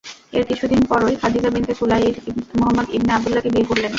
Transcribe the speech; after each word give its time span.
এর 0.33 0.43
কিছুদিন 0.49 0.81
পরই 0.89 1.15
খাদীজা 1.21 1.49
বিনতে 1.53 1.73
খুয়াইলিদ 1.79 2.15
মুহাম্মাদ 2.57 2.87
ইবনে 2.95 3.11
আব্দুল্লাহকে 3.13 3.49
বিয়ে 3.53 3.69
করলেন। 3.69 3.89